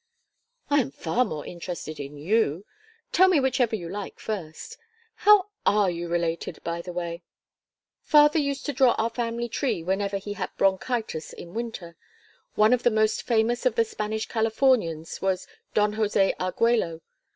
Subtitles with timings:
[0.71, 2.65] "I am far more interested in you.
[3.11, 4.79] Tell me whichever you like first.
[5.13, 7.21] How are you related, by the way?"
[8.01, 11.97] "Father used to draw our family tree whenever he had bronchitis in winter.
[12.55, 15.45] One of the most famous of the Spanish Californians was
[15.75, 17.01] Don José Argüello.